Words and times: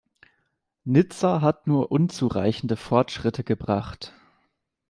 Nizza 0.83 1.41
hat 1.41 1.67
nur 1.67 1.91
unzureichende 1.91 2.75
Fortschritte 2.75 3.43
gebracht. 3.43 4.13